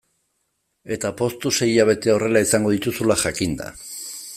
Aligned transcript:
Eta 0.95 1.11
poztu 1.19 1.51
sei 1.59 1.69
hilabete 1.75 2.15
horrela 2.17 2.45
izango 2.49 2.73
ditugula 2.79 3.23
jakinda. 3.27 3.73